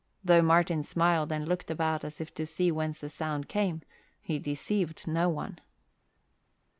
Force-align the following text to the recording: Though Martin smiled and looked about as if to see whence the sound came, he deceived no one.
Though 0.23 0.41
Martin 0.41 0.81
smiled 0.81 1.31
and 1.31 1.47
looked 1.47 1.69
about 1.69 2.03
as 2.03 2.19
if 2.19 2.33
to 2.33 2.45
see 2.47 2.71
whence 2.71 2.97
the 3.01 3.07
sound 3.07 3.47
came, 3.47 3.83
he 4.19 4.39
deceived 4.39 5.05
no 5.07 5.29
one. 5.29 5.59